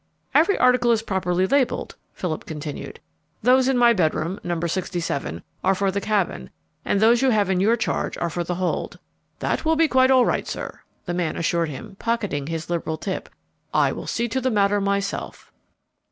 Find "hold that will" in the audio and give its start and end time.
8.55-9.75